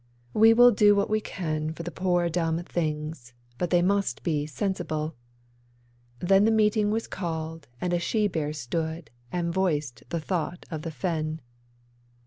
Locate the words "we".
0.33-0.51, 1.11-1.21